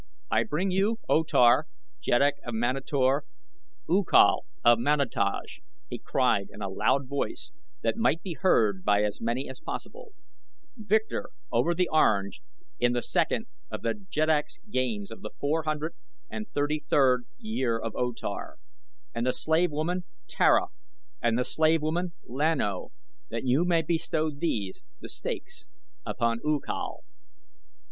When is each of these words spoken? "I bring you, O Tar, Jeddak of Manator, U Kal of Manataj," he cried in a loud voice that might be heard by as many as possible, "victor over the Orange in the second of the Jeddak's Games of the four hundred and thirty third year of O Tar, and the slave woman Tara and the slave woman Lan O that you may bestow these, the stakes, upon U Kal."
"I 0.31 0.41
bring 0.45 0.71
you, 0.71 0.97
O 1.07 1.21
Tar, 1.21 1.67
Jeddak 2.01 2.37
of 2.43 2.55
Manator, 2.55 3.21
U 3.87 4.03
Kal 4.03 4.45
of 4.65 4.79
Manataj," 4.79 5.61
he 5.91 5.99
cried 5.99 6.47
in 6.51 6.59
a 6.59 6.69
loud 6.69 7.07
voice 7.07 7.51
that 7.83 7.97
might 7.97 8.23
be 8.23 8.33
heard 8.33 8.83
by 8.83 9.03
as 9.03 9.21
many 9.21 9.47
as 9.47 9.59
possible, 9.59 10.13
"victor 10.75 11.29
over 11.51 11.75
the 11.75 11.87
Orange 11.93 12.41
in 12.79 12.93
the 12.93 13.03
second 13.03 13.45
of 13.69 13.83
the 13.83 13.93
Jeddak's 13.93 14.57
Games 14.71 15.11
of 15.11 15.21
the 15.21 15.29
four 15.39 15.65
hundred 15.65 15.93
and 16.31 16.49
thirty 16.49 16.79
third 16.79 17.25
year 17.37 17.77
of 17.77 17.95
O 17.95 18.11
Tar, 18.11 18.57
and 19.13 19.27
the 19.27 19.31
slave 19.33 19.69
woman 19.69 20.05
Tara 20.25 20.69
and 21.21 21.37
the 21.37 21.45
slave 21.45 21.83
woman 21.83 22.13
Lan 22.25 22.59
O 22.59 22.91
that 23.29 23.43
you 23.45 23.65
may 23.65 23.83
bestow 23.83 24.31
these, 24.31 24.81
the 24.99 25.09
stakes, 25.09 25.67
upon 26.07 26.39
U 26.43 26.59
Kal." 26.59 27.01